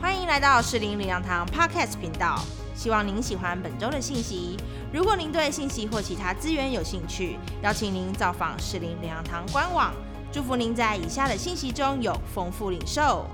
[0.00, 2.42] 欢迎来到士林领养堂 Podcast 频道，
[2.74, 4.56] 希望您喜欢本周的信息。
[4.92, 9.92] 如果您对信息或其他资源有兴趣，邀请您造访士林领养堂官网。
[10.32, 13.26] 祝福您在以下的信息中有丰富领受。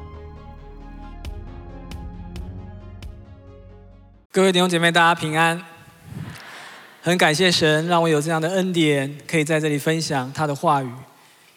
[4.32, 5.64] 各位弟兄姐妹，大家平安。
[7.00, 10.92] 很感谢神让我有这样的恩典，可以在这里分享他的话语，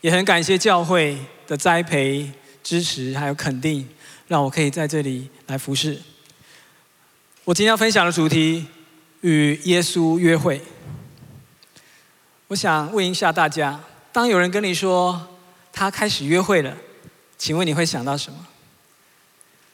[0.01, 1.17] 也很感谢教会
[1.47, 2.31] 的栽培、
[2.63, 3.87] 支持还有肯定，
[4.27, 6.01] 让我可以在这里来服侍。
[7.43, 8.67] 我今天要分享的主题
[9.21, 10.61] 与耶稣约会。
[12.47, 13.79] 我想问一下大家，
[14.11, 15.27] 当有人跟你说
[15.71, 16.77] 他开始约会了，
[17.37, 18.47] 请问你会想到什么？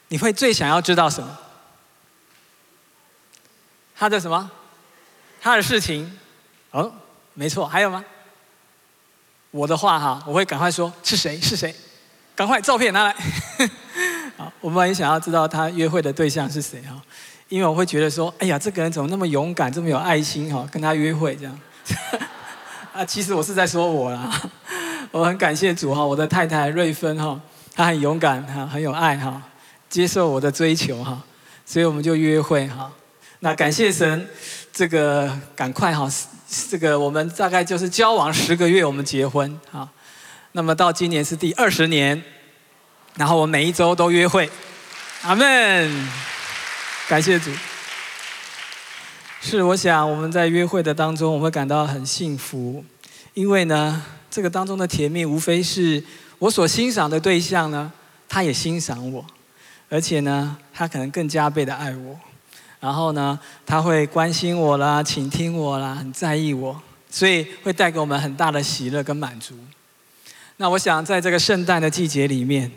[0.09, 1.37] 你会最想要知道什么？
[3.95, 4.49] 他的什么？
[5.41, 6.17] 他的事情？
[6.71, 6.93] 哦，
[7.33, 8.05] 没错，还有吗？
[9.51, 11.73] 我的话哈，我会赶快说是谁是谁，
[12.37, 13.15] 赶快照片拿来。
[14.37, 17.01] 好，我们也想要知道他约会的对象是谁哈，
[17.49, 21.59] 因为我会觉得说，哎呀，这个人怎么那么勇敢，这么有爱心哈，跟他约会这样。
[22.93, 24.31] 啊，其实我是在说我啦，
[25.09, 27.41] 我很感谢主哈，我的太太瑞芬哈，
[27.73, 29.41] 她很勇敢哈，很有爱哈，
[29.89, 31.19] 接受我的追求哈，
[31.65, 32.91] 所以我们就约会哈。
[33.39, 34.27] 那感谢神，
[34.71, 36.07] 这个赶快哈，
[36.69, 39.89] 这个我们大概就是交往十个月，我们结婚哈。
[40.57, 42.19] 那么到今年是第二十年，
[43.13, 44.49] 然后我每一周都约会，
[45.21, 46.09] 阿门。
[47.07, 47.51] 感谢主。
[49.39, 52.83] 是，我想我们在约会的当中，我会感到很幸福，
[53.35, 56.03] 因为呢，这个当中的甜蜜，无非是
[56.39, 57.91] 我所欣赏的对象呢，
[58.27, 59.23] 他也欣赏我，
[59.89, 62.19] 而且呢，他可能更加倍的爱我。
[62.79, 69.53] 然后呢，他会关心我啦，倾听我啦，很在意我，所以会带给我们很大的喜乐跟满足。
[70.59, 72.71] 那我想，在这个圣诞的季节里面，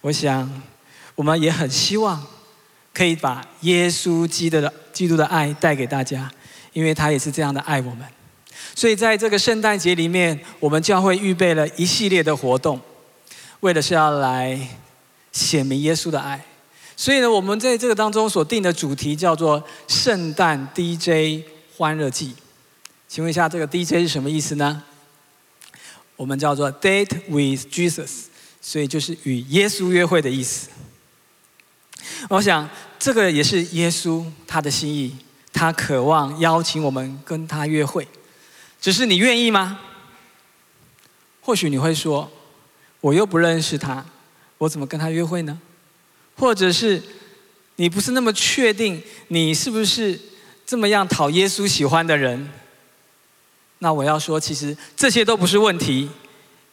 [0.00, 0.62] 我想
[1.14, 2.20] 我们也很希望
[2.92, 6.28] 可以把耶稣基督的基督的爱带给大家，
[6.72, 8.04] 因为他也是这样的爱我们。
[8.74, 12.80] 所以在这个圣诞节里面，我们教会预备了一系列的活动，
[13.60, 14.58] 为的是要来
[15.30, 16.44] 显明耶稣的爱。
[16.96, 21.44] 所以呢，我们在这个当中所定的主题叫做“圣诞 DJ
[21.76, 22.34] 欢乐季”。
[23.06, 24.82] 请问一下，这个 DJ 是什么意思呢？
[26.16, 28.24] 我们叫做 “Date with Jesus”，
[28.60, 30.68] 所以就是与耶稣约会的意思。
[32.28, 35.16] 我想，这个也是耶稣他的心意，
[35.52, 38.06] 他渴望邀请我们跟他约会。
[38.80, 39.80] 只是你愿意吗？
[41.40, 42.30] 或许你会说
[43.00, 44.04] ：“我又不认识他，
[44.58, 45.58] 我怎么跟他约会呢？”
[46.36, 47.02] 或者是
[47.76, 50.18] 你不是那么确定你是不是
[50.66, 52.50] 这么样讨耶稣喜欢的人，
[53.84, 56.08] 那我要说，其实这些都不是问题，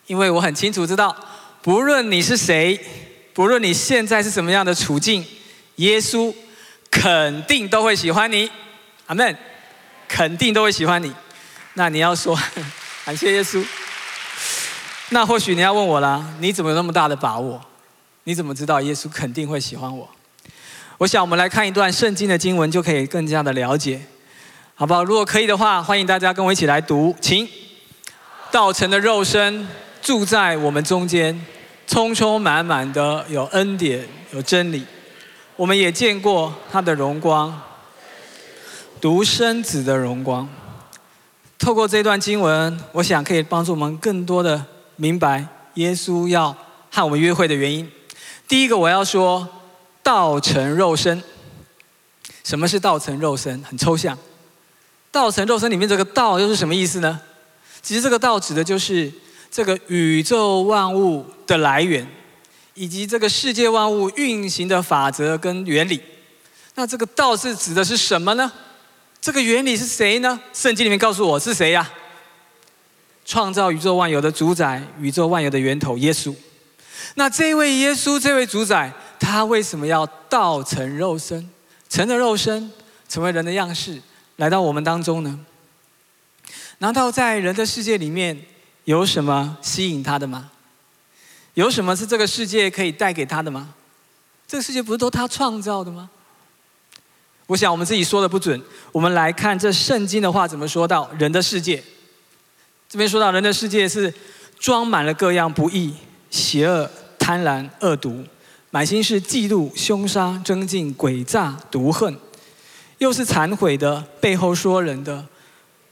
[0.07, 1.13] 因为我很清楚知道，
[1.61, 2.79] 不论你是谁，
[3.33, 5.25] 不论你现在是什么样的处境，
[5.75, 6.33] 耶稣
[6.89, 8.49] 肯定都会喜欢你，
[9.07, 9.37] 阿门，
[10.07, 11.13] 肯定都会喜欢你。
[11.73, 12.33] 那你要说
[13.03, 13.61] 感谢耶稣，
[15.09, 17.61] 那或许你要问我了，你怎么有那么大的把握？
[18.23, 20.09] 你怎么知道耶稣肯定会喜欢我？
[20.97, 23.99] 我想我们来看一段圣经的经文，就可以更加的了解，
[24.81, 25.03] 好不好？
[25.03, 27.47] 如果可以的话，欢迎大家跟我一起来读，请。
[28.49, 29.67] 道成的肉身
[30.01, 31.39] 住在我们中间，
[31.85, 34.83] 充充满满的有恩典，有真理。
[35.55, 37.61] 我们也见过他的荣光，
[38.99, 40.49] 独生子的荣光。
[41.59, 44.65] 透过这段经文，我想可以帮助我们更多的
[44.95, 46.51] 明白耶稣要
[46.89, 47.87] 和我们约会的原因。
[48.47, 49.47] 第一个我要说，
[50.01, 51.21] 道成肉身。
[52.43, 53.61] 什么是道成肉身？
[53.61, 54.17] 很抽象。
[55.11, 57.19] 道成肉身里面这个道又是什么意思呢？
[57.81, 59.11] 其实这个道指的就是
[59.51, 62.07] 这个宇宙万物的来源，
[62.73, 66.01] 以及这个世界万物运行的法则跟原理。
[66.75, 68.51] 那这个道是指的是什么呢？
[69.19, 70.39] 这个原理是谁呢？
[70.53, 71.91] 圣经里面告诉我是谁呀？
[73.25, 76.33] 创造宇宙万有的主宰，宇宙万有的源头耶稣。
[77.15, 81.49] 那这位耶稣，这位主宰，他为什么要道成肉身，
[81.89, 82.71] 成了肉身，
[83.09, 84.01] 成为人的样式，
[84.41, 85.39] 来到我们当中呢？
[86.79, 88.35] 难道在人的世界里面
[88.85, 90.49] 有什么吸引他的吗？
[91.53, 93.75] 有什么是这个世界可以带给他的吗？
[94.47, 96.09] 这个世界不是都他创造的吗？
[97.45, 98.59] 我想我们自己说的不准。
[98.91, 101.83] 我们来看这圣经的话怎么说到人的世界。
[102.89, 104.11] 这边说到人的世界是
[104.57, 105.93] 装满了各样不义。
[106.31, 106.89] 邪恶、
[107.19, 108.25] 贪婪、恶毒，
[108.71, 112.17] 满心是嫉妒、凶杀、争竞、诡诈、毒恨，
[113.01, 115.25] 又是残悔的，背后说人的，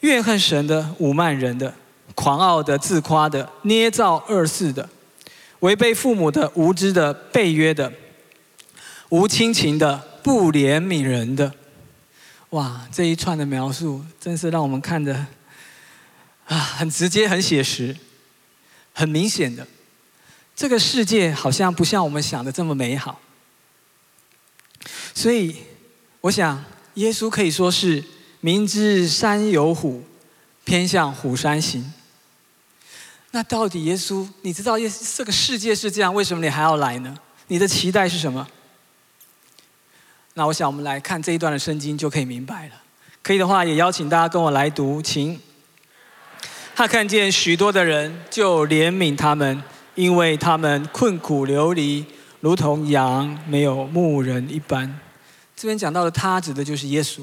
[0.01, 1.73] 怨恨神的，侮慢人的，
[2.13, 4.87] 狂傲的、自夸的，捏造恶事的。
[5.61, 7.91] 违背父母的、无知的、背约的、
[9.09, 11.51] 无亲情的、不怜悯人的。
[12.51, 15.25] 哇，这一串的描述真是让我们看的
[16.45, 17.97] 啊，很直接、很写实、
[18.93, 19.65] 很明显的。
[20.55, 23.19] 这个世界好像不像我们想的这么美好。
[25.15, 25.55] 所以，
[26.21, 26.63] 我想，
[26.95, 28.03] 耶稣可以说是
[28.41, 30.03] 明知山有虎，
[30.63, 31.93] 偏向虎山行。
[33.31, 37.17] 那到底耶稣，你知道耶这个世界是这样，为什么你还要来呢？
[37.47, 38.47] 你的期待是什么？
[40.33, 42.75] 那我想我们来看这一段的圣经就可以明白了。
[43.21, 45.39] 可以的话，也邀请大家跟我来读，请。
[46.75, 49.61] 他看见许多的人，就怜悯他们，
[49.95, 52.05] 因为他们困苦流离，
[52.39, 54.99] 如同羊没有牧人一般。
[55.59, 57.21] 这边讲到的他，指的就是耶稣。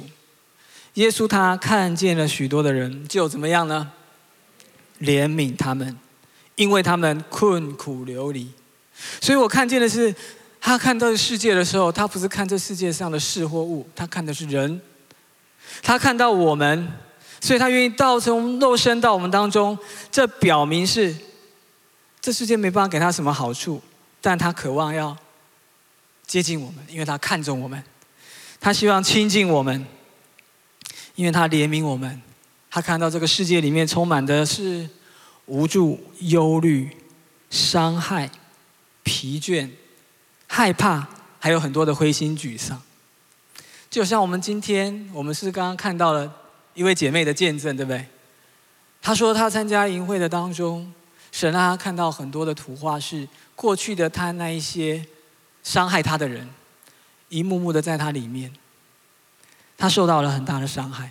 [0.93, 3.91] 耶稣他看见了许多的人，就怎么样呢？
[5.01, 5.97] 怜悯他们，
[6.55, 8.53] 因为他们困苦流离。
[9.23, 10.15] 所以我看见的是，
[10.61, 14.79] 他看到世界的时候，他不是看这世界上的事或物，他看的是人。
[15.83, 16.93] 他看到我们，
[17.41, 19.79] 所以他愿意到从肉身到我们当中。
[20.13, 21.17] 这表明是，
[22.21, 23.81] 这世界没办法给他什么好处，
[24.21, 25.17] 但他渴望要
[26.27, 27.83] 接近我们，因为他看重我们，
[28.67, 29.87] 他希望亲近我们，
[31.15, 32.21] 因为他怜悯我们。
[32.69, 34.91] 他看到这个世界里面充满的是
[35.45, 36.91] 无助、忧虑、
[37.49, 38.29] 伤害、
[39.05, 39.71] 疲倦、
[40.49, 41.07] 害怕，
[41.39, 42.83] 还有很多的灰心沮丧。
[43.89, 46.29] 就像我们今天，我们是刚刚看到了
[46.75, 48.05] 一位姐妹的见证，对不对？
[49.01, 50.93] 她说她参加营会的当中，
[51.31, 55.07] 神让她看到很多的图画，是过去的她那一些
[55.63, 56.49] 伤害她的人，
[57.29, 58.53] 一幕幕的在他里面，
[59.77, 61.11] 他受到了很大的伤害。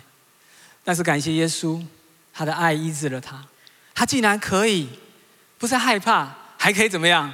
[0.84, 1.84] 但是感谢耶稣，
[2.32, 3.44] 他的爱医治了他。
[3.94, 4.88] 他竟然可以，
[5.58, 7.32] 不是害怕，还可以怎么样？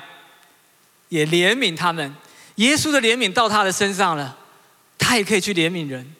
[1.08, 2.14] 也怜悯他们。
[2.56, 4.36] 耶稣的怜悯到他的身上了，
[4.98, 6.14] 他也可以去怜悯人，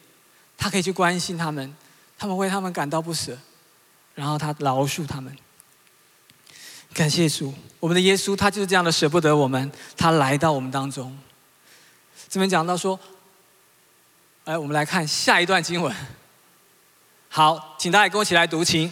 [0.58, 1.74] 他可以去关心他们，
[2.18, 3.38] 他们为他们感到不舍，
[4.14, 5.34] 然后他饶恕他们。
[6.92, 11.16] 感谢主，我们的耶稣他就是这样的舍不得我们，他来到我们当中。
[12.32, 12.98] 这边讲到说，
[14.44, 15.94] 哎，我们来看下一段经文。
[17.28, 18.90] 好，请大家跟我一起来读经。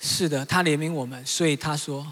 [0.00, 2.10] 是的，他怜悯我们，所以他说，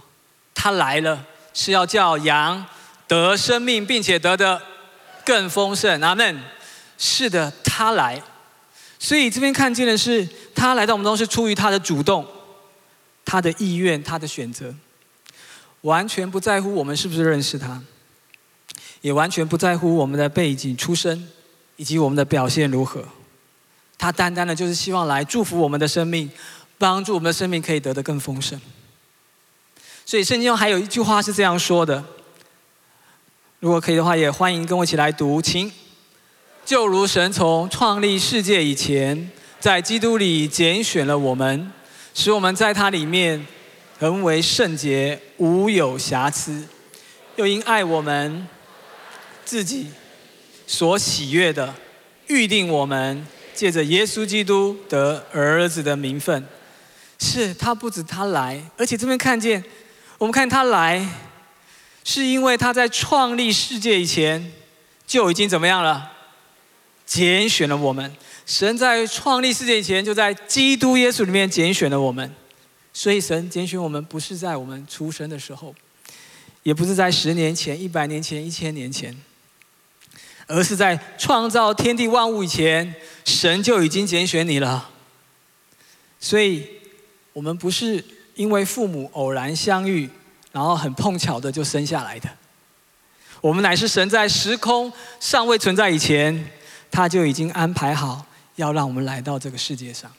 [0.52, 1.25] 他来了
[1.55, 2.66] 是要叫羊
[3.08, 4.61] 得生命，并且得的
[5.25, 5.99] 更丰盛。
[6.02, 6.38] 阿门。
[6.99, 8.22] 是的，他来，
[8.99, 12.26] 所以这边看见的是，他来到我们中是出于他的主动、
[13.25, 14.75] 他的意愿、他的选择，
[15.81, 17.82] 完全不在乎我们是不是认识他。
[19.00, 21.29] 也完全不在乎我们的背景、出身
[21.76, 23.05] 以及我们的表现如何，
[23.99, 26.31] 他单单的就是希望来祝福我们的生命，
[26.79, 28.59] 帮助我们的生命可以得得更丰盛。
[30.06, 32.03] 所以圣经中还有一句话是这样说的：
[33.61, 35.71] 如果可以的话，也欢迎跟我一起来读，请。
[36.65, 39.31] 就如神从创立世界以前，
[39.61, 41.71] 在基督里拣选了我们，
[42.14, 43.46] 使我们在他里面
[43.99, 46.66] 成为圣洁，无有瑕疵，
[47.37, 48.49] 又因爱我们。
[49.46, 49.88] 自己
[50.66, 51.75] 所喜悦的，
[52.28, 56.49] 预定我们借着耶稣基督得儿子的名分，
[57.19, 59.62] 是他不止他来，而且这边看见，
[60.16, 61.06] 我们看他来，
[62.04, 64.50] 是因为他在创立世界以前
[65.06, 66.12] 就已经怎么样了？
[67.04, 68.16] 拣选了我们。
[68.47, 72.35] 神在创立世界以前，就在基督耶稣里面拣选了我们。
[72.93, 75.75] 所以神拣选我们，不是在我们出生的时候，
[76.63, 79.17] 也不是在十年前、一百年前、一千年前。
[80.47, 84.91] 而是在创造天地万物以前，神就已经拣选你了。
[86.21, 86.69] 所以，
[87.33, 90.07] 我们不是因为父母偶然相遇，
[90.53, 92.29] 然后很碰巧的就生下来的。
[93.41, 96.51] 我们乃是神在时空尚未存在以前，
[96.91, 100.11] 他就已经安排好要让我们来到这个世界上。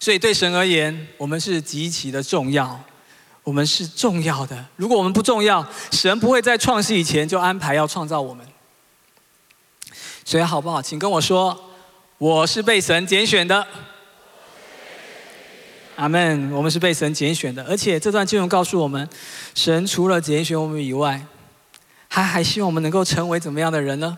[0.00, 2.82] 所以，对神而言，我们是极其的重要。
[3.44, 4.64] 我们是重要的。
[4.76, 8.46] 如果我们不重要，神不会在创世以前就安排要创造我们。
[10.24, 10.80] 所以好不好？
[10.80, 11.70] 请跟我说，
[12.18, 13.66] 我是被神拣选的。
[15.96, 16.52] 阿门。
[16.52, 19.08] 我们是被神拣选的，而且这段经文告诉我们，
[19.56, 21.26] 神除了拣选我们以外，
[22.08, 24.16] 他还希望我们能够成为怎么样的人呢？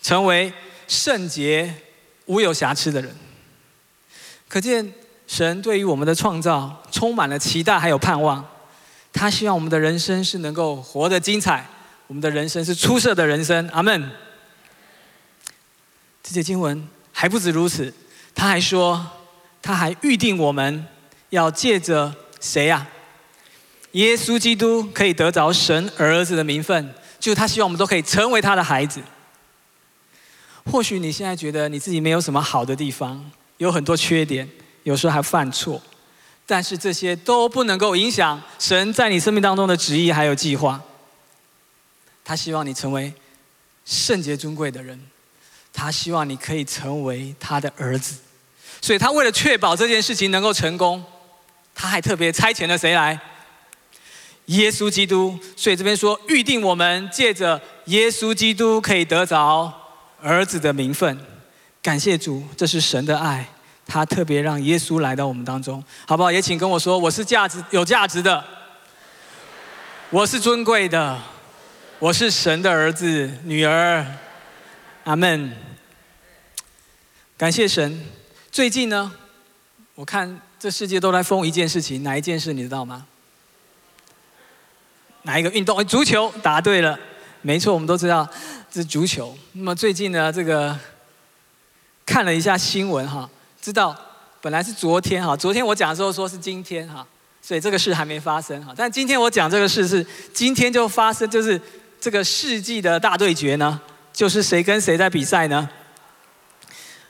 [0.00, 0.50] 成为
[0.88, 1.72] 圣洁、
[2.26, 3.14] 无有瑕疵的人。
[4.48, 4.92] 可见
[5.26, 8.44] 神对于我们的创造充满了期待，还有盼望。
[9.12, 11.66] 他希望我们的人生是能够活得精彩，
[12.06, 13.68] 我们的人生是出色的人生。
[13.68, 14.10] 阿门。
[16.22, 17.92] 这些经文还不止如此，
[18.34, 19.06] 他还说，
[19.62, 20.86] 他还预定我们
[21.30, 22.86] 要借着谁呀？
[23.92, 29.00] 耶稣基督可以得着神儿子的名分，就他希望我们都可以成为他的孩子。
[30.70, 34.48] 或许你现在觉得你自己没有什么好的地方，有很多缺点，
[34.82, 35.80] 有时候还犯错，
[36.46, 40.80] 但是这些都不能够影响神在你生命当中的旨意还有计划。
[42.22, 43.12] 他希望你成为
[43.86, 45.00] 圣洁尊贵的人，
[45.72, 48.18] 他希望你可以成为他的儿子。
[48.82, 51.02] 所以他为了确保这件事情能够成功，
[51.74, 53.18] 他还特别差遣了谁来？
[54.46, 55.38] 耶稣基督。
[55.56, 59.77] 所以这边说预定我们借着耶稣基督可以得着
[60.22, 61.18] 儿子的名分。
[61.82, 63.48] 感谢主，这是神的爱，
[63.86, 66.30] 他特别让耶稣来到我们当中，好不好？
[66.30, 68.44] 也请跟我说，我是价值有价值的，
[70.10, 71.18] 我是尊贵的，
[71.98, 74.04] 我是神的儿子女儿。
[75.04, 75.52] 阿门。
[77.36, 78.04] 感谢神。
[78.50, 79.12] 最近呢，
[79.94, 83.06] 我看这世界都在疯一件事情，哪一件事你知道吗？
[85.22, 85.82] 哪一个运动？
[85.86, 86.98] 足球，答对了，
[87.42, 88.28] 没错，我们都知道
[88.70, 89.36] 这是足球。
[89.52, 90.76] 那么最近呢，这个
[92.04, 93.28] 看了一下新闻哈，
[93.60, 93.96] 知道
[94.40, 97.06] 本来是昨天哈，昨天我讲的时候说是今天哈，
[97.40, 98.72] 所以这个事还没发生哈。
[98.76, 101.60] 但今天我讲这个事是今天就发生，就是
[102.00, 103.80] 这个世纪的大对决呢，
[104.12, 105.68] 就是谁跟谁在比赛呢？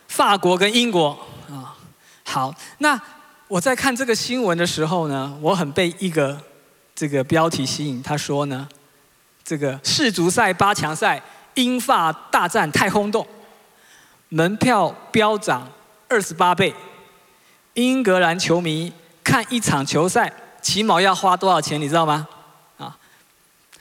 [0.09, 1.11] 法国跟英国
[1.51, 1.77] 啊，
[2.25, 3.01] 好，那
[3.47, 6.41] 我在看这个新闻的时候呢，我很被一个
[6.95, 8.03] 这个标题吸引。
[8.03, 8.67] 他说呢，
[9.49, 11.23] 这个世足赛八强赛
[11.55, 13.27] 英法大战太轰动，
[14.29, 15.67] 门票飙涨
[16.07, 16.75] 二十八倍，
[17.73, 18.93] 英格兰球迷
[19.25, 21.81] 看一场球赛起码要花多少钱？
[21.81, 22.29] 你知道吗？
[22.77, 22.95] 啊，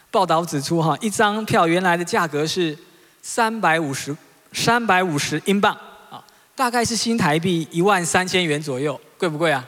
[0.10, 2.78] 报道指出哈，一张票原来的价格是
[3.22, 4.16] 三百五十
[4.54, 5.74] 三百五十英镑。
[6.10, 6.24] 啊
[6.56, 9.68] 大概是新台币一万三千元左右，贵不贵啊？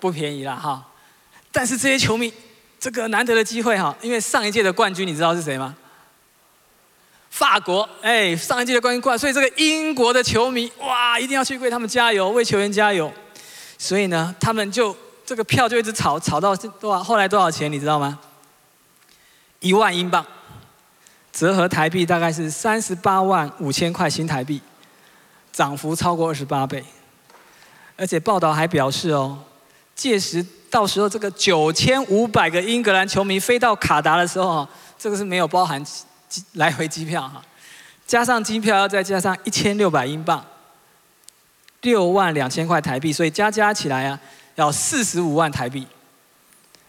[0.00, 0.82] 不便宜啦哈。
[1.52, 2.32] 但是这些球迷，
[2.80, 5.76] 这个难得的机会哈，因为上一届的冠军你知道是谁吗？
[7.28, 13.12] 法国，哎，上一届的冠军冠，所以这个英国的球迷哇，一定要去为他们加油，为球员加油。
[13.78, 17.04] 所以呢，他们就这个票就一直炒，炒到多少？
[17.04, 18.18] 后来多少钱你知道吗？
[19.60, 20.26] 一万英镑，
[21.32, 24.60] 折合台币大概是三十八万五千块新台币。
[25.52, 26.82] 涨幅超过二十八倍，
[27.96, 29.36] 而且报道还表示哦，
[29.96, 37.42] 届时到时候这个九千五百个英格兰球迷飞到卡达的时候，这个是没有包含机来回机票哈，
[38.06, 40.44] 加上机票要再加上一千六百英镑，
[41.80, 44.20] 六万两千块台币，所以加加起来啊，
[44.54, 45.84] 要四十五万台币，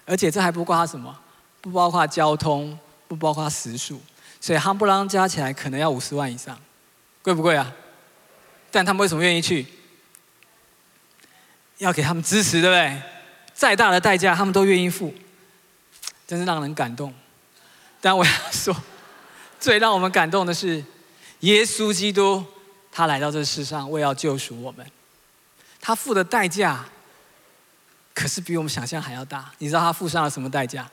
[0.05, 1.17] 而且这还不包括什么，
[1.59, 3.99] 不包括交通，不包括食宿，
[4.39, 6.55] 所以夯不啷加起来可能要五十万以上，
[7.23, 7.73] 贵不贵啊？
[8.69, 9.65] 但他们为什么愿意去？
[11.79, 13.01] 要给他们支持，对不对？
[13.61, 15.13] 再大的代价，他们都愿意付，
[16.25, 17.13] 真是让人感动。
[18.01, 18.75] 但我要说，
[19.61, 20.83] 最让我们感动的是，
[21.41, 22.43] 耶稣基督
[22.91, 24.83] 他来到这世上，为要救赎我们。
[25.79, 26.83] 他付的代价，
[28.15, 29.51] 可是比我们想象还要大。
[29.59, 30.89] 你知道他付上了什么代价？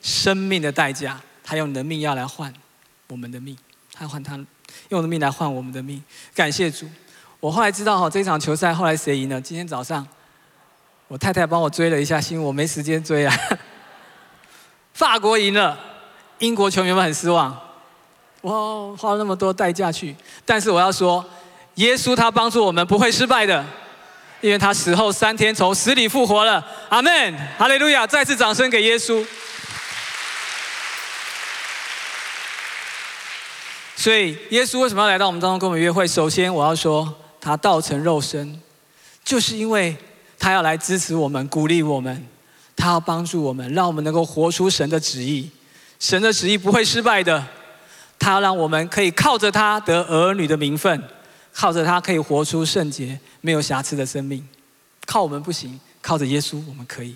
[0.00, 1.20] 生命的代价。
[1.44, 2.50] 他用你的命要来换
[3.08, 3.54] 我们的命，
[3.92, 4.36] 他换他。
[4.88, 6.02] 用我的命来换我们的命，
[6.34, 6.88] 感谢主。
[7.38, 9.38] 我后来知道哈，这场球赛后来谁赢了？
[9.38, 10.08] 今天早上，
[11.12, 13.38] 我太太帮我追了一下新闻，我没时间追啊。
[14.94, 15.78] 法国赢了，
[16.38, 17.50] 英国球迷们很失望。
[18.40, 20.16] 哇，花了那么多代价去，
[20.46, 21.22] 但是我要说，
[21.74, 23.62] 耶稣他帮助我们不会失败的，
[24.40, 26.66] 因为他死后三天从死里复活了。
[26.88, 28.06] 阿门，哈利路亚！
[28.06, 29.22] 再次掌声给耶稣。
[33.96, 36.06] 所以，耶稣为什么要来到我们当中跟我们约会？
[36.06, 38.58] 首先，我要说，他道成肉身，
[39.22, 39.94] 就是因为
[40.42, 42.26] 他要来支持我们、鼓励我们，
[42.74, 45.48] 他要帮助我们，让我们能够活出神的旨意。
[46.00, 47.46] 神的旨意不会失败的，
[48.18, 51.00] 他要让我们可以靠着他得儿女的名分，
[51.54, 54.44] 靠着他可以活出圣洁、没有瑕疵的生命。
[55.06, 57.14] 靠我们不行，靠着耶稣我们可以。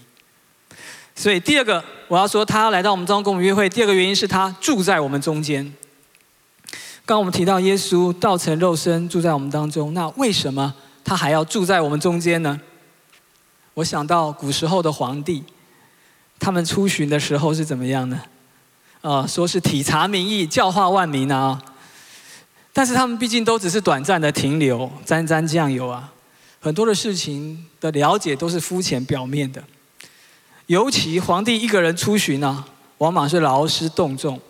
[1.17, 3.69] 所以，第二个我要说，他要来到我们当中跟我们约会。
[3.69, 5.75] 第二个原因是他住在我们中间。
[7.05, 12.61] 刚我们提到耶稣道成肉身住在我们当中，那为什么他还要住在我们中间呢？
[13.77, 15.45] 我想到古时候的皇帝，
[16.39, 18.23] 他们出巡的时候是怎么样呢？
[19.03, 21.61] 啊，说是体察民意，教化万民啊。
[22.73, 26.11] 但是他们毕竟都只是短暂的停留，沾沾酱油啊。
[26.59, 29.63] 很多的事情的了解都是肤浅表面的。
[30.65, 32.65] 尤其皇帝一个人出巡呢，
[32.97, 34.41] 往往是劳师动众，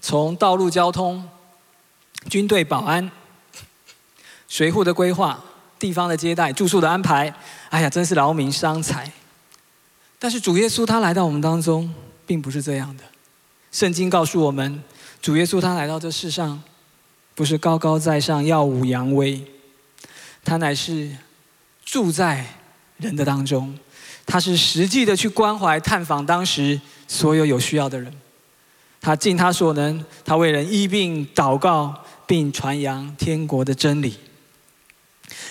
[0.00, 1.28] 从道路交通。
[2.30, 3.10] 军队保安、
[4.48, 5.42] 水户的规划、
[5.80, 7.34] 地方的接待、住宿的安排，
[7.70, 9.10] 哎呀，真是劳民伤财。
[10.18, 11.92] 但是主耶稣他来到我们当中，
[12.26, 13.02] 并不是这样的。
[13.72, 14.82] 圣经告诉我们，
[15.22, 16.62] 主耶稣他来到这世上，
[17.34, 19.42] 不是高高在上耀武扬威，
[20.44, 21.10] 他乃是
[21.84, 22.44] 住在
[22.98, 23.74] 人的当中，
[24.26, 28.12] 他是实际的去关怀探访当时所有有需要的人，
[29.00, 34.18] 他尽他所能，他为人医病祷告，并传扬天国的真理，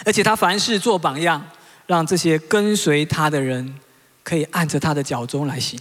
[0.06, 1.46] 而且他凡事做榜样，
[1.88, 3.76] 让这些跟随他的人。
[4.22, 5.80] 可以按着他的脚中来行。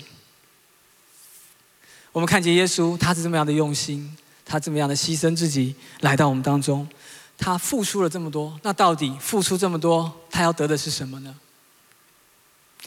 [2.13, 6.89] 我们看见耶稣，他是这么样的用心，他这么样的牺牲自己来到我们当中，
[7.37, 8.59] 他付出了这么多。
[8.63, 11.35] 那到底付出这么多，他要得的是什么呢？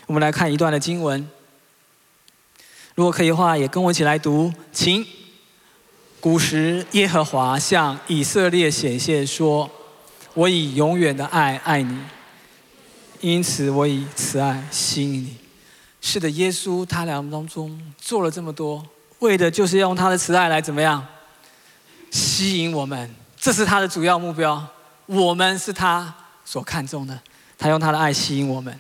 [0.08, 1.30] 我们来看一段的经文。
[2.96, 5.06] 如果可以的话，也跟我一起来读，请。
[6.20, 9.70] 古时耶和华向以色列显现说
[10.34, 11.98] ：“我以永远的爱爱你，
[13.20, 15.38] 因此我以慈爱吸引你。”
[16.04, 18.84] 是的，耶稣他两当中做了这么多，
[19.20, 21.06] 为的就是用他的慈爱来怎么样
[22.10, 24.68] 吸引我们，这是他的主要目标。
[25.06, 27.20] 我们是他所看重的，
[27.58, 28.80] 他用他的爱吸引我们。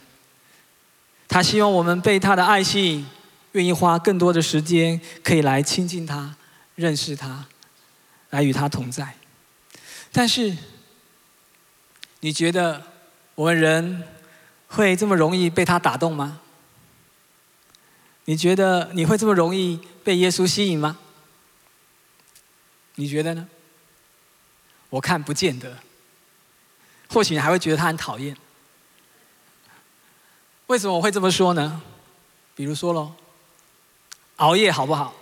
[1.27, 3.05] 他希望我们被他的爱吸引，
[3.51, 6.36] 愿意花更多的时间，可以来亲近他、
[6.75, 7.46] 认识他、
[8.31, 9.13] 来与他同在。
[10.12, 10.58] 但是，
[12.22, 12.82] 你觉得
[13.36, 14.08] 我们人
[14.68, 16.40] 会这么容易被他打动吗？
[18.25, 20.98] 你觉得你会这么容易被耶稣吸引吗？
[22.96, 23.48] 你觉得呢？
[24.90, 25.78] 我看不见得。
[27.10, 28.38] 或许你还会觉得他很讨厌。
[30.68, 31.82] 为什么我会这么说呢？
[32.56, 33.13] 比如说喽，
[34.38, 35.13] 熬夜好不好？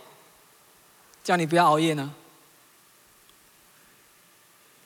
[1.24, 2.14] 叫你不要熬夜呢？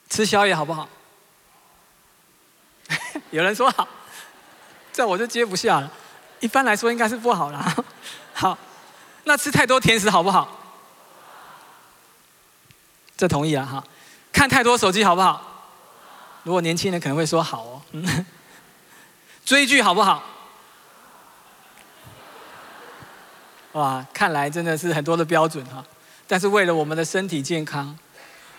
[0.08, 0.88] 吃宵夜好不好？
[3.30, 3.88] 有人说好，
[4.92, 5.90] 这我就接不下了。
[6.40, 7.74] 一般来说应该是不好啦。
[8.34, 8.58] 好，
[9.24, 10.58] 那吃太多甜食好不好？
[13.16, 13.82] 这同意了哈。
[14.32, 15.70] 看太多手机好不好？
[16.42, 17.82] 如果年轻人可能会说好哦。
[19.44, 20.22] 追剧好不好？
[23.72, 25.84] 哇，看来真的是很多的标准哈。
[26.26, 27.96] 但是为了我们的身体健康，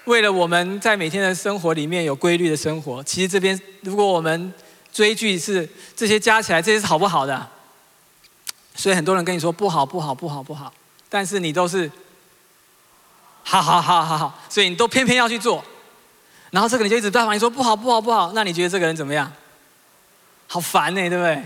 [0.06, 4.54] 为了我们在每天的生活里面有规律的生活，其实这边如果我们
[4.94, 7.50] 追剧是这些加起来，这些是好不好的？
[8.76, 10.74] 所以很多人跟你说不好不好不好不好，
[11.10, 11.90] 但是你都是，
[13.44, 15.64] 好好好好好，所以你都偏偏要去做，
[16.52, 19.32] 然后这个人就一直在旁边说不好不好不好，那你觉得这个人怎么样？
[20.48, 21.44] 好烦呢，对不对？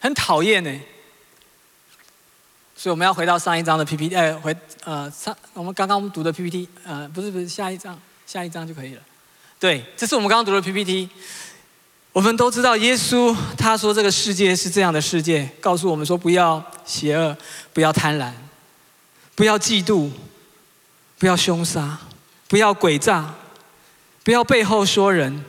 [0.00, 0.80] 很讨厌呢。
[2.82, 9.00] 所以我们要回到上一章的 PPT，呃，回呃上我们刚刚读的 PPT，呃，不是不是下一章下一章就可以了。
[9.60, 11.08] 对，这是我们刚刚读的 PPT。
[12.10, 17.36] 我们都知道，耶稣他说这个世界是这样的世界，告诉我们说不要邪恶，
[17.72, 18.32] 不要贪婪，
[19.36, 20.10] 不要嫉妒，
[21.20, 21.96] 不要凶杀，
[22.48, 23.32] 不要诡诈，
[24.24, 25.44] 不要背后说人，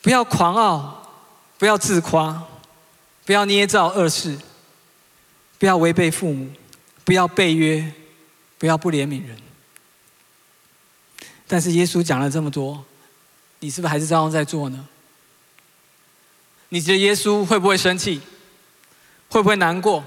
[0.00, 1.08] 不要狂傲，
[1.56, 2.42] 不要自夸，
[3.24, 4.36] 不要捏造恶事，
[5.62, 6.50] 不要违背父母，
[7.04, 7.92] 不要背约，
[8.58, 9.36] 不要不怜悯人。
[11.46, 12.84] 但是耶稣讲了这么多，
[13.60, 14.88] 你是不是还是照样在做呢？
[16.70, 18.20] 你觉得耶稣会不会生气？
[19.28, 20.02] 会不会难过？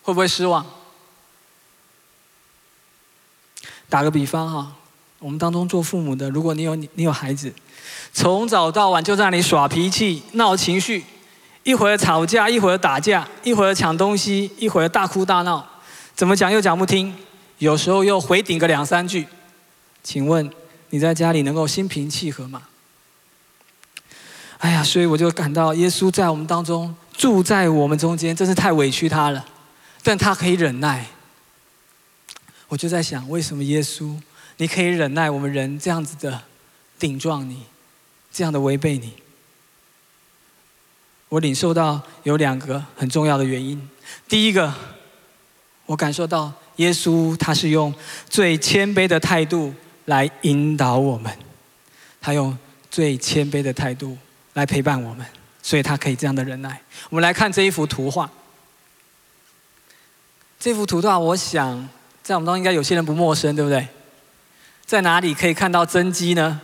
[0.00, 0.64] 会不会失望？
[3.88, 4.76] 打个比方哈，
[5.18, 7.52] 我们当中做父母的，如果你有你有孩子，
[8.12, 11.04] 从早到晚就在那里耍脾气、闹情绪，
[11.62, 15.64] 一会儿吵架，一会儿打架，一会儿抢东西，一会儿大哭大闹，
[16.14, 17.14] 怎么讲又讲不听，
[17.58, 19.26] 有时候又回顶个两三句，
[20.02, 20.50] 请问
[20.90, 22.62] 你在家里能够心平气和吗？
[24.58, 29.44] 哎呀，所以我就感到耶稣在我们当中住在我们中间，真是太委屈他了。
[30.02, 31.06] 但他可以忍耐。
[32.68, 34.16] 我就在想，为什么耶稣
[34.56, 36.42] 你可以忍耐我们人这样子的
[36.98, 37.64] 顶撞你，
[38.32, 39.14] 这样的违背你？
[41.32, 43.88] 我领受到有两个很重要的原因。
[44.28, 44.70] 第一个，
[45.86, 47.94] 我感受到耶稣他是用
[48.28, 49.72] 最谦卑的态度
[50.04, 51.32] 来引导我们，
[52.20, 52.54] 他用
[52.90, 54.18] 最谦卑的态度。
[54.54, 55.26] 来陪伴我们，
[55.62, 56.78] 所以他可以这样的忍耐。
[57.08, 58.30] 我们来看这一幅图画。
[60.60, 61.88] 这幅图画，我想
[62.22, 63.88] 在我们当中应该有些人不陌生，对不对？
[64.84, 66.60] 在哪里可以看到真迹呢？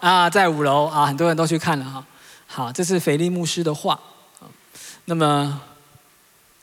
[0.00, 2.02] 啊，在五楼啊，很多人都去看了哈。
[2.50, 4.00] 好，这是腓力牧师的画。
[5.04, 5.62] 那么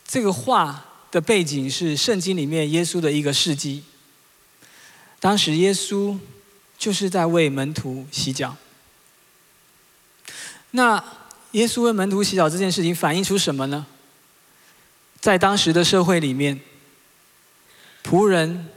[0.06, 3.84] 这个画的背景是圣经里面耶稣的一个事迹。
[5.20, 6.18] 当时耶稣
[6.76, 8.56] 就是在为门徒洗脚。
[10.72, 11.02] 那
[11.52, 13.86] 耶稣为门徒洗脚这件事情反映出什么呢？
[15.20, 16.60] 在当时的社会里面，
[18.04, 18.68] 仆人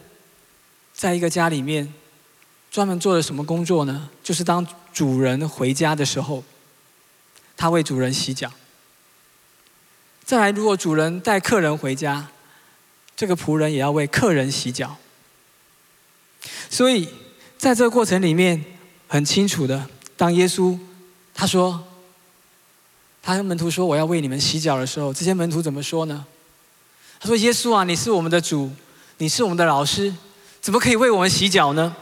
[0.93, 1.91] 在一个家里面
[2.72, 4.10] 专门做了什么工作呢？
[4.24, 6.43] 就是当主人回家的时候，
[7.60, 8.50] 他为主人洗脚。
[10.24, 12.26] 再来，如果主人带客人回家，
[13.17, 14.95] 这个仆人也要为客人洗脚。
[16.69, 17.10] 所以，
[17.58, 18.63] 在这个过程里面，
[19.10, 20.80] 很清楚的，当耶稣
[21.34, 21.84] 他说，
[23.22, 26.26] 他跟门徒说我要为你们洗脚的时候，这些门徒怎么说呢？
[27.19, 28.72] 他说：“耶稣啊，你是我们的主，
[29.17, 30.15] 你是我们的老师，
[30.62, 31.93] 怎么可以为我们洗脚呢？”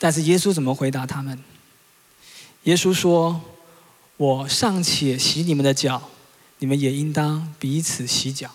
[0.00, 1.38] 但是耶稣怎么回答他们？
[2.64, 3.40] 耶稣说
[4.22, 6.00] ：“我尚且洗你们的脚，
[6.60, 8.48] 你们也应当彼此洗脚。”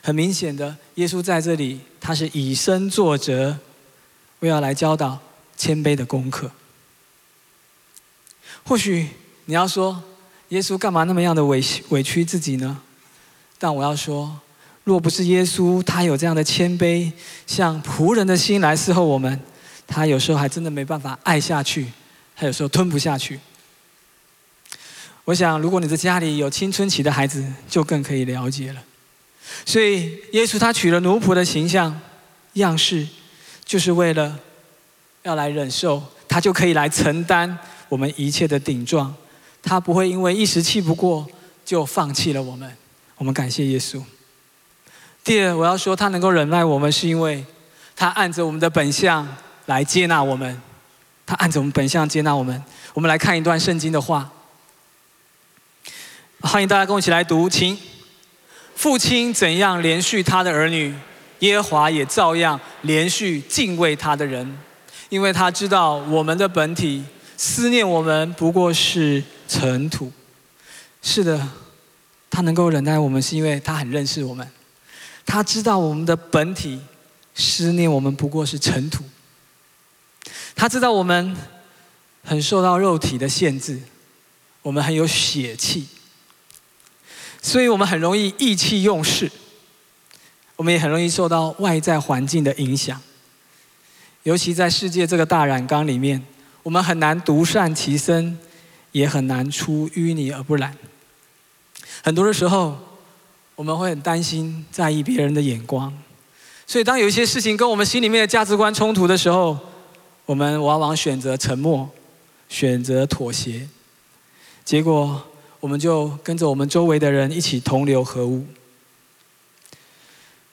[0.00, 3.58] 很明显的，耶稣在这里，他是以身作则，
[4.38, 5.18] 为要来教导
[5.56, 6.52] 谦卑的功课。
[8.62, 9.08] 或许
[9.46, 10.00] 你要说，
[10.50, 12.80] 耶稣干嘛那么样的委委屈自己呢？
[13.58, 14.38] 但我要说，
[14.84, 17.10] 若不是耶稣，他有这样的谦卑，
[17.44, 19.40] 像仆人的心来伺候我们，
[19.84, 21.90] 他有时候还真的没办法爱下去，
[22.36, 23.40] 他有时候吞不下去。
[25.26, 28.80] 我想，如果你的家里有青春期的孩子，就更可以了解了。
[29.64, 32.00] 所以，耶稣他取了奴仆的形象
[32.52, 33.04] 样式，
[33.64, 34.38] 就是为了
[35.24, 37.58] 要来忍受，他就可以来承担
[37.88, 39.12] 我们一切的顶撞，
[39.60, 41.26] 他不会因为一时气不过
[41.64, 42.72] 就放弃了我们。
[43.16, 44.00] 我们感谢耶稣。
[45.24, 47.44] 第二，我要说，他能够忍耐我们，是因为
[47.96, 49.26] 他按着我们的本相
[49.64, 50.62] 来接纳我们。
[51.26, 52.62] 他按着我们本相接纳我们。
[52.94, 54.30] 我们来看一段圣经的话，
[56.46, 57.76] 欢迎大家跟我一起来读，请。
[58.76, 60.94] 父亲怎样连续他的儿女，
[61.40, 64.56] 耶和华也照样连续敬畏他的人，
[65.08, 67.04] 因为他知道我们的本体
[67.36, 70.12] 思念我们不过是尘土。
[71.02, 71.48] 是的。
[72.30, 74.46] 他能够忍耐我们，是因为他很认识我们，
[75.24, 76.80] 他知道我们的本体
[77.34, 79.02] 思念我们不过是尘土，
[80.54, 81.34] 他知道我们
[82.22, 83.80] 很受到肉体的限制，
[84.62, 85.88] 我们很有血气，
[87.46, 89.30] 所以我们很容易意气用事，
[90.56, 93.00] 我们也很容易受到外在环境的影响，
[94.24, 96.20] 尤其在世界这个大染缸里面，
[96.64, 98.36] 我们很难独善其身，
[98.90, 100.76] 也很难出淤泥而不染。
[102.02, 102.76] 很多的时候，
[103.54, 105.96] 我们会很担心、在意别人的眼光，
[106.66, 109.56] 所以当有一些事情跟我们心里面的价值观冲突的时候，
[110.24, 111.88] 我们往往选择沉默，
[112.48, 113.68] 选择妥协，
[114.64, 115.24] 结果
[115.66, 118.46] 我们就跟着我们周围的人一起同流合污。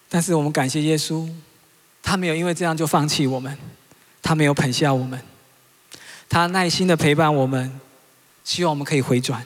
[0.09, 1.29] 但是我们感谢耶稣，
[2.01, 3.55] 他没有因为这样就放弃我们，
[4.23, 5.21] 他没有捧下我们，
[6.27, 7.79] 他耐心的陪伴我们，
[8.43, 9.45] 希望我们可以回转。